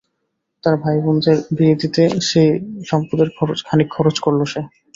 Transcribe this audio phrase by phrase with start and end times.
[0.63, 2.01] তার ভাই বোনদের বিয়ে দিতে
[2.15, 2.23] এই
[2.85, 3.29] সম্পদের
[3.67, 4.61] খানিক খরচ করলো সে।